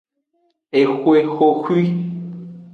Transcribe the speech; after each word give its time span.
Exwe 0.79 1.17
xoxwi. 1.35 1.81